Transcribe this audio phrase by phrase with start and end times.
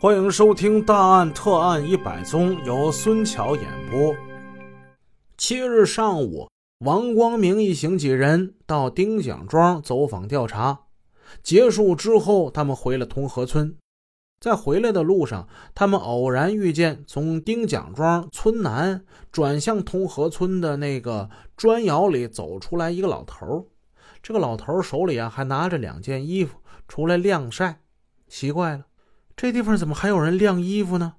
[0.00, 4.14] 欢迎收听《大案特案一百宗》，由孙桥演播。
[5.36, 6.48] 七日上午，
[6.84, 10.82] 王光明一行几人到丁蒋庄走访调查，
[11.42, 13.74] 结束之后，他们回了同河村。
[14.38, 23.66] 在回来的路上，他们偶然遇见从丁蒋庄村南转向同河村的那个砖窑里走出来一个老头。
[24.22, 27.80] 这个老头手里啊还拿着两件衣服出来晾晒。
[28.28, 28.84] 奇怪了。
[29.38, 31.14] 这地方怎么还有人晾衣服呢？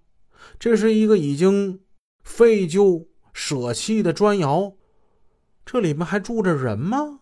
[0.60, 1.80] 这是一个已经
[2.22, 4.74] 废旧舍弃的砖窑，
[5.66, 7.22] 这里面还住着人吗？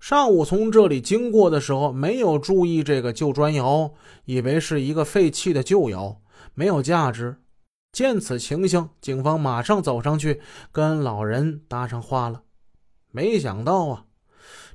[0.00, 3.94] 上午从这里经过的时候，没有注意这个旧砖窑，
[4.24, 6.20] 以为是一个废弃的旧窑，
[6.54, 7.36] 没有价值。
[7.92, 10.40] 见此情形，警方马上走上去
[10.72, 12.42] 跟老人搭上话了。
[13.12, 14.06] 没想到啊，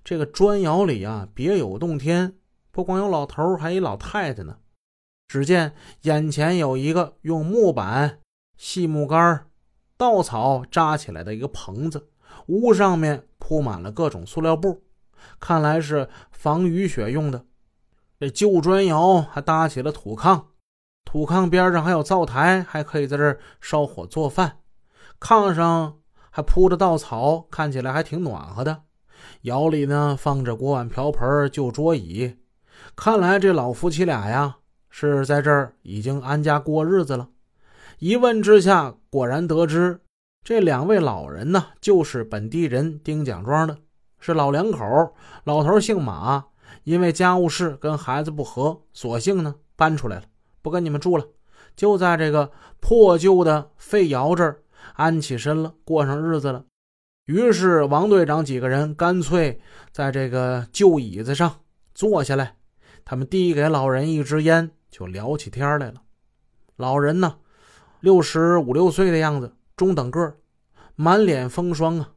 [0.02, 2.36] 这个砖窑里啊别有洞天，
[2.72, 4.59] 不光有老头，还有老太太呢。
[5.30, 8.20] 只见眼前有一个用木板、
[8.58, 9.46] 细木杆、
[9.95, 12.09] 稻草扎起来的一个棚子，
[12.48, 14.81] 屋上面铺满了各种塑料布，
[15.40, 17.45] 看来是防雨雪用的。
[18.20, 20.45] 这旧砖窑还搭起了土炕，
[21.06, 24.58] 土炕边上还有灶台，还可以在这烧火做饭。
[25.20, 26.00] 炕上
[26.31, 28.81] 还铺着稻草，看起来还挺暖和的。
[29.44, 32.38] 窑里呢放着锅碗瓢盆、旧桌椅，
[32.96, 34.56] 看来这老夫妻俩呀。
[34.90, 37.30] 是在这儿已经安家过日子了。
[38.00, 40.00] 一问之下，果然得知
[40.44, 43.78] 这两位老人呢，就是本地人丁蒋庄的，
[44.20, 45.14] 是老两口。
[45.44, 46.46] 老头姓马，
[46.84, 50.23] 因为家务事跟孩子不和，索性呢搬出来了，
[50.62, 51.26] 不跟你们住了，
[51.76, 54.62] 就在这个破旧的废窑这儿
[54.94, 56.64] 安起身了，过上日子了。
[57.26, 59.59] 于是王队长几个人干脆
[59.92, 61.59] 在这个旧椅子上
[61.94, 62.56] 坐下来，
[63.03, 64.72] 他们递给老人一支烟。
[64.90, 66.02] 就聊起天来了。
[66.76, 67.38] 老人呢，
[68.00, 70.38] 六十五六岁的样子，中等个
[70.96, 72.12] 满脸风霜啊，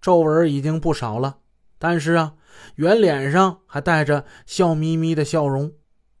[0.00, 1.38] 皱纹已经不少了。
[1.78, 2.34] 但是啊，
[2.76, 5.72] 圆脸上还带着笑眯眯的笑容，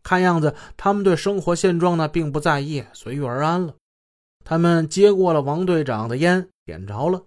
[0.02, 3.74] 看样子他们对生活现状呢并不在意，随遇而安了。
[4.44, 7.26] 他们接过了王队长的烟，点着了，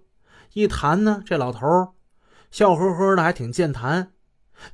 [0.54, 1.94] 一谈呢，这老头
[2.52, 4.12] 笑呵呵的，还挺健谈。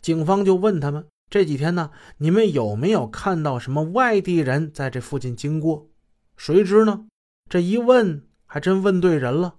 [0.01, 1.05] 警方就问他们。
[1.31, 5.87] 这几天呢，你们有没有看到什么外地人在这附近经过？
[6.35, 7.07] 谁知呢？
[7.49, 9.55] 这一问，还真问对人了。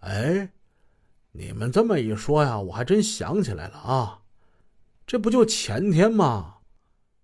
[0.00, 0.52] 哎，
[1.32, 4.20] 你们这么一说呀，我还真想起来了啊！
[5.06, 6.56] 这不就前天吗？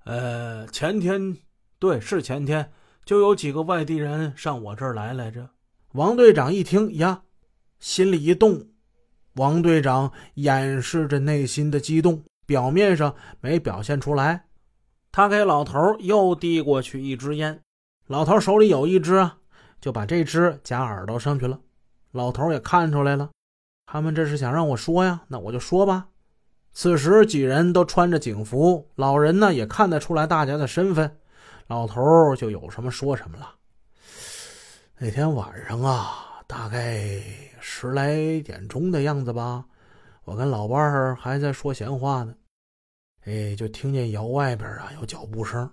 [0.05, 1.37] 呃，前天，
[1.79, 2.73] 对，是前天，
[3.05, 5.51] 就有几个外地人上我这儿来来着。
[5.93, 7.25] 王队长一听呀，
[7.79, 8.69] 心里一动。
[9.35, 12.25] 王队长掩饰着内心的激动。
[12.47, 14.47] 表面上没表现出来，
[15.13, 17.61] 他给老头又递过去一支烟，
[18.07, 19.39] 老头手里有一支啊，
[19.81, 21.61] 就把这支夹耳朵上去了。
[22.13, 23.31] 老头也看出来了，
[23.85, 26.09] 他们这是想让我说呀，那我就说吧。
[26.73, 31.19] 此时几人都穿着警服，老人呢也看得出来大家的身份，
[31.67, 33.55] 老头就有什么说什么了。
[34.99, 37.21] 那天晚上啊，大概
[37.61, 39.65] 十来点钟的样子吧。
[40.27, 42.35] 我跟老伴儿还在说闲话呢，
[43.27, 45.71] 哎，就听见窑外边啊有脚步声。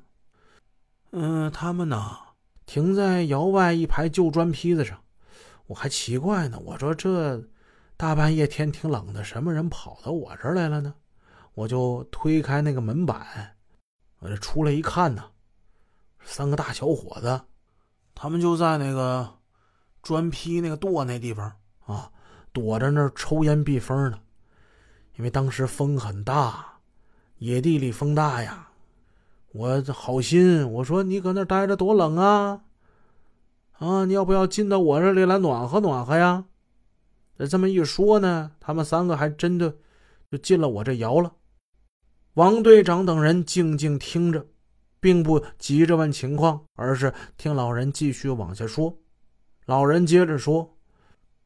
[1.10, 2.16] 嗯，他们呢
[2.68, 5.04] 停在窑外一排旧砖坯子上。
[5.66, 7.44] 我还奇怪呢，我说这
[7.98, 10.94] 大半夜天挺冷的，什么人跑到我这儿来了呢？
[11.56, 13.56] 我就推开那个门板，
[14.20, 15.32] 我这出来一看呢，
[16.24, 17.42] 三个大小伙子，
[18.14, 19.40] 他们就在那个
[20.04, 21.52] 砖坯那个垛那地方
[21.88, 22.12] 啊，
[22.52, 24.20] 躲着那儿抽烟避风呢。
[25.16, 26.80] 因为当时风很大，
[27.38, 28.70] 野地里风大呀，
[29.52, 32.64] 我好心我说你搁那待着多冷啊，
[33.74, 36.46] 啊，你要不要进到我这里来暖和暖和呀？
[37.50, 39.76] 这么一说呢，他们三个还真的
[40.32, 41.34] 就进了我这窑了。
[42.36, 44.48] 王队长等人静静听着，
[45.00, 48.98] 并不急着问情况，而是听老人继续往下说。
[49.66, 50.78] 老人接着说：“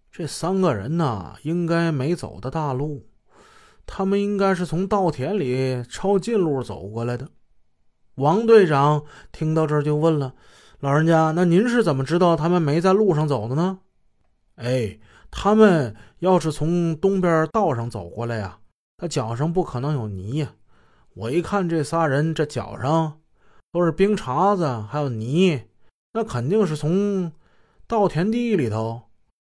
[0.09, 3.05] 这三个人呢，应该没走的大路。”
[3.87, 7.29] 他们应该是从稻田里抄近路走过来的。
[8.15, 10.35] 王队长听到这儿就问了
[10.81, 13.79] ：“老人家，那您是怎么知道他们没在路上走的呢？”
[14.57, 14.99] 哎，
[15.31, 18.59] 他们要是从东边道上走过来呀，
[18.97, 20.53] 他脚上不可能有泥呀。
[21.13, 23.19] 我一看这仨人这脚上
[23.71, 25.61] 都是冰碴子，还有泥，
[26.13, 27.31] 那肯定是从
[27.87, 29.03] 稻田地里头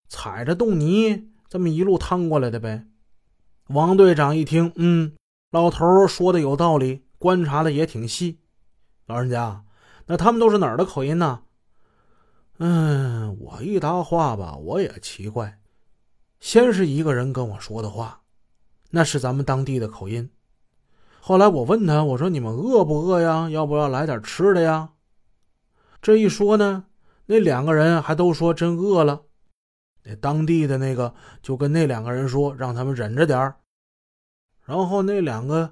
[0.08, 2.86] 踩着冻泥这么一路趟过来的呗。
[3.70, 5.14] 王队长一听，嗯，
[5.52, 8.40] 老头说的有道理，观察的也挺细。
[9.06, 9.64] 老人家，
[10.08, 11.42] 那他们都是哪儿的口音呢？
[12.58, 15.60] 嗯，我一答话吧，我也奇怪。
[16.40, 18.22] 先是一个人跟我说的话，
[18.90, 20.32] 那是咱们当地的口音。
[21.20, 23.52] 后来我问他，我说你们饿不饿呀？
[23.52, 24.94] 要不要来点吃的呀？
[26.02, 26.86] 这一说呢，
[27.28, 29.22] 那两个人还都说真饿了。
[30.10, 31.14] 那当地的那个
[31.44, 33.56] 就跟那两个人说，让他们忍着点儿。
[34.66, 35.72] 然后那两个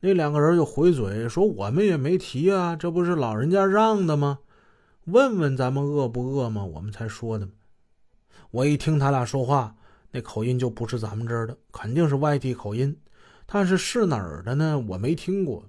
[0.00, 4.40] 那两个人就回嘴说：“我们也没提啊，这不是老人家让的吗？
[5.04, 6.64] 问问咱们饿不饿吗？
[6.64, 7.48] 我们才说的。”
[8.50, 9.76] 我一听他俩说话，
[10.10, 12.96] 那口音就不是咱们这儿的，肯定是外地口音。
[13.46, 14.82] 但是是哪儿的呢？
[14.88, 15.68] 我没听过。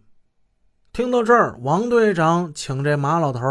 [0.92, 3.42] 听到这儿，王队长请这马老头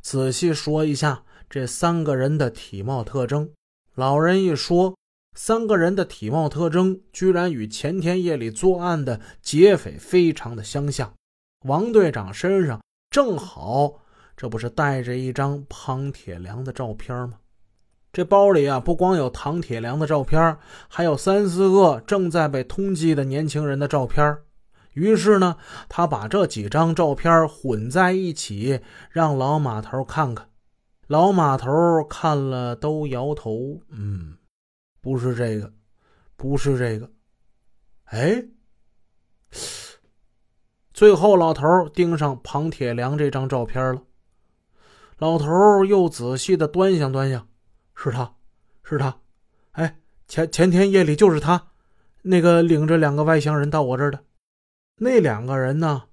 [0.00, 3.50] 仔细说一下这三个人的体貌特征。
[3.96, 4.96] 老人一说，
[5.34, 11.12] 三个人的体貌特征居然与前天夜里作案的劫匪非常的相像。
[11.66, 13.94] 王队长身上正好，
[14.36, 17.34] 这不是带着一张庞铁良的照片吗？
[18.12, 20.56] 这包里啊，不光有唐铁良的照片，
[20.88, 24.38] 还有三四个正在被通缉的年轻人的照片。
[24.94, 25.56] 于是呢，
[25.88, 30.49] 他把这几张照片混在一起，让老马头看看。
[31.10, 34.36] 老马头看了都摇头：“嗯，
[35.00, 35.72] 不是这个，
[36.36, 37.10] 不是这个。”
[38.06, 38.44] 哎，
[40.94, 44.00] 最后老头盯上庞铁良这张照片了。
[45.18, 47.48] 老头又仔细的端详端详。
[47.96, 48.36] 是他，
[48.84, 49.18] 是他，
[49.72, 49.98] 哎，
[50.28, 51.72] 前前天夜里就是他，
[52.22, 54.20] 那个领着两个外乡人到我这儿的，
[54.98, 56.04] 那两个人呢，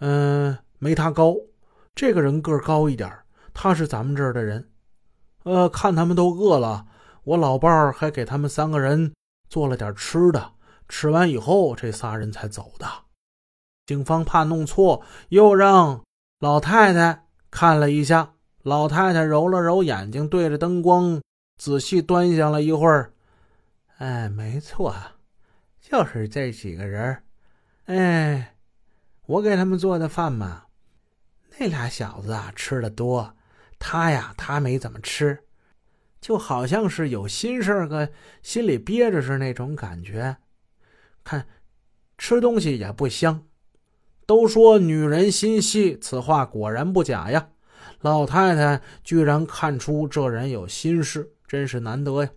[0.00, 1.34] 嗯，没他高，
[1.94, 3.10] 这个人个高一点，
[3.60, 4.70] 他是咱们这儿的人，
[5.42, 6.86] 呃，看他们都饿了，
[7.24, 9.12] 我老伴儿还给他们三个人
[9.48, 10.52] 做了点吃的，
[10.88, 12.86] 吃完以后这仨人才走的。
[13.84, 16.04] 警方怕弄错，又让
[16.38, 18.34] 老太太看了一下。
[18.62, 21.20] 老太太揉了揉眼睛，对着灯光
[21.56, 23.12] 仔细端详了一会儿。
[23.96, 24.94] 哎，没错，
[25.80, 27.24] 就是这几个人。
[27.86, 28.54] 哎，
[29.26, 30.66] 我给他们做的饭嘛。
[31.58, 33.34] 那俩小子啊，吃的多。
[33.78, 35.44] 他呀，他没怎么吃，
[36.20, 38.10] 就好像是有心事儿，个
[38.42, 40.36] 心里憋着是那种感觉。
[41.24, 41.46] 看，
[42.16, 43.44] 吃东西也不香。
[44.26, 47.48] 都说女人心细，此话果然不假呀。
[48.00, 52.30] 老太太居然看出这人有心事，真是难得呀！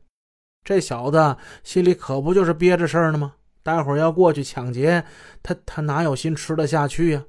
[0.64, 3.36] 这小子心里可不就是憋着事儿呢吗？
[3.62, 5.04] 待会儿要过去抢劫，
[5.44, 7.26] 他他哪有心吃得下去呀？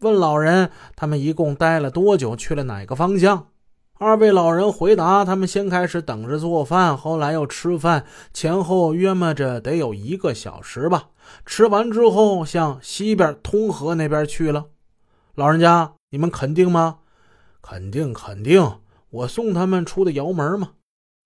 [0.00, 2.36] 问老人，他们一共待了多久？
[2.36, 3.48] 去了哪个方向？
[3.94, 11.08] 二位老人回答：他们先开始等着做饭，后来又吃饭，前后约摸着得有一个小时吧。
[11.44, 14.66] 吃完之后，向西边通河那边去了。
[15.34, 16.98] 老人家，你们肯定吗？
[17.60, 18.78] 肯定肯定，
[19.10, 20.70] 我送他们出的窑门嘛。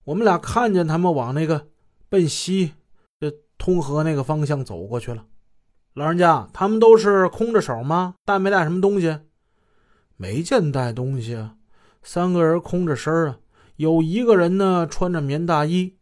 [0.05, 1.67] 我们俩看见他们往那个
[2.09, 2.73] 奔西，
[3.19, 5.25] 这通河那个方向走过去了。
[5.93, 8.15] 老人家，他们都是空着手吗？
[8.25, 9.19] 带没带什么东西？
[10.17, 11.55] 没见带东西啊。
[12.01, 13.37] 三个人空着身啊，
[13.75, 15.95] 有一个人呢穿着棉大衣。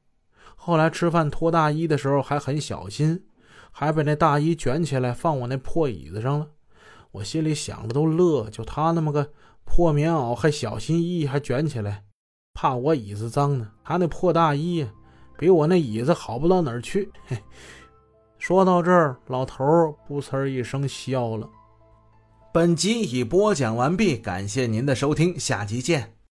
[0.55, 3.25] 后来吃饭脱大衣的时候还很小心，
[3.71, 6.47] 还把那大衣卷起来放我那破椅子上了。
[7.11, 9.31] 我心里想着都乐，就他那么个。
[9.63, 12.03] 破棉袄还小心翼翼，还卷起来，
[12.54, 13.71] 怕我椅子脏呢。
[13.83, 14.85] 他那破大衣
[15.37, 17.09] 比我那椅子好不到哪儿去。
[17.25, 17.37] 嘿，
[18.42, 21.48] 说到这儿，老头儿不呲一声笑了。
[22.52, 26.16] 本集已播讲完毕，感谢您的收听，下集见。